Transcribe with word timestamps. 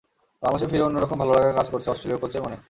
বাংলাদেশে 0.43 0.69
ফিরে 0.71 0.83
অন্য 0.83 0.97
রকম 0.99 1.17
ভালো 1.19 1.31
লাগা 1.33 1.51
কাজ 1.53 1.67
করছে 1.69 1.91
অস্ট্রেলীয় 1.91 2.19
কোচের 2.21 2.41
মনে। 2.43 2.57